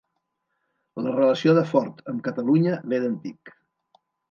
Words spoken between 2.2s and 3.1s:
Catalunya ve